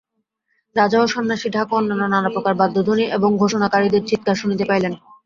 [0.75, 4.93] রাজা ও সন্ন্যাসী ঢাক ও অন্যান্য নানাপ্রকার বাদ্যধ্বনি এবং ঘোষণাকারীদের চীৎকার শুনিতে পাইলেন।